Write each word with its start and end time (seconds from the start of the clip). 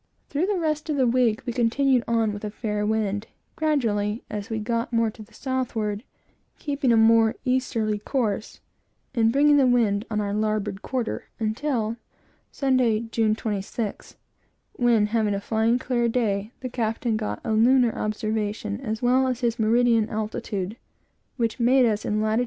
Through 0.29 0.47
the 0.47 0.57
rest 0.57 0.89
of 0.89 0.95
the 0.97 1.05
week, 1.05 1.43
we 1.45 1.53
continued 1.53 2.03
on 2.07 2.33
with 2.33 2.43
a 2.43 2.49
fair 2.49 2.83
wind, 2.87 3.27
gradually, 3.55 4.23
as 4.31 4.49
we 4.49 4.57
got 4.57 4.91
more 4.91 5.11
to 5.11 5.21
the 5.21 5.31
southward, 5.35 6.03
keeping 6.57 6.91
a 6.91 6.97
more 6.97 7.35
easterly 7.45 7.99
course, 7.99 8.61
and 9.13 9.31
bringing 9.31 9.57
the 9.57 9.67
wind 9.67 10.05
on 10.09 10.19
our 10.19 10.33
larboard 10.33 10.81
quarter, 10.81 11.25
until 11.39 11.97
Sunday, 12.51 13.01
June 13.11 13.35
26th, 13.35 14.15
when, 14.73 15.05
having 15.05 15.35
a 15.35 15.39
fine, 15.39 15.77
clear 15.77 16.09
day, 16.09 16.51
the 16.61 16.69
captain 16.69 17.15
got 17.15 17.39
a 17.43 17.51
lunar 17.51 17.93
observation, 17.95 18.79
as 18.81 19.03
well 19.03 19.27
as 19.27 19.41
his 19.41 19.59
meridian 19.59 20.09
altitude, 20.09 20.77
which 21.37 21.59
made 21.59 21.85
us 21.85 22.05
in 22.05 22.19
lat. 22.23 22.39